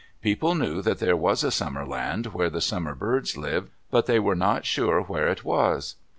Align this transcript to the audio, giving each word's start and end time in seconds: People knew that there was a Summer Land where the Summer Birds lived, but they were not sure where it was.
People 0.19 0.55
knew 0.55 0.81
that 0.81 0.97
there 0.97 1.15
was 1.15 1.43
a 1.43 1.51
Summer 1.51 1.85
Land 1.85 2.33
where 2.33 2.49
the 2.49 2.59
Summer 2.59 2.95
Birds 2.95 3.37
lived, 3.37 3.69
but 3.91 4.07
they 4.07 4.17
were 4.19 4.33
not 4.35 4.65
sure 4.65 5.01
where 5.03 5.27
it 5.27 5.43
was. 5.45 5.93